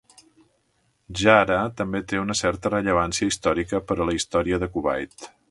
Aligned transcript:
Jahra 1.19 1.57
també 1.81 2.01
té 2.13 2.21
una 2.21 2.37
certa 2.39 2.73
rellevància 2.75 3.31
històrica 3.33 3.83
per 3.93 4.01
a 4.01 4.09
la 4.11 4.19
història 4.21 4.63
de 4.65 4.73
Kuwait. 4.79 5.33